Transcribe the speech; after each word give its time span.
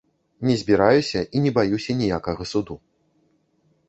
Не 0.47 0.53
збіраюся 0.61 1.19
і 1.39 1.41
не 1.43 1.51
баюся 1.57 1.95
ніякага 1.99 2.47
суду. 2.53 2.79